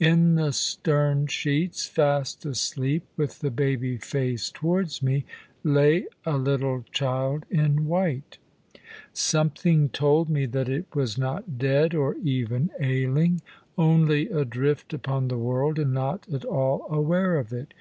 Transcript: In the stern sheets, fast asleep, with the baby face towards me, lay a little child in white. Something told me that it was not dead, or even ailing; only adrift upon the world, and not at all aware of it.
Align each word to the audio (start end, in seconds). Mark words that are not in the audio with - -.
In 0.00 0.34
the 0.34 0.50
stern 0.52 1.28
sheets, 1.28 1.86
fast 1.86 2.44
asleep, 2.44 3.04
with 3.16 3.38
the 3.38 3.50
baby 3.52 3.96
face 3.96 4.50
towards 4.50 5.04
me, 5.04 5.24
lay 5.62 6.06
a 6.26 6.36
little 6.36 6.84
child 6.90 7.46
in 7.48 7.86
white. 7.86 8.38
Something 9.12 9.88
told 9.90 10.28
me 10.28 10.46
that 10.46 10.68
it 10.68 10.86
was 10.96 11.16
not 11.16 11.58
dead, 11.58 11.94
or 11.94 12.16
even 12.24 12.70
ailing; 12.80 13.40
only 13.76 14.28
adrift 14.30 14.92
upon 14.92 15.28
the 15.28 15.38
world, 15.38 15.78
and 15.78 15.92
not 15.94 16.26
at 16.28 16.44
all 16.44 16.84
aware 16.90 17.38
of 17.38 17.52
it. 17.52 17.72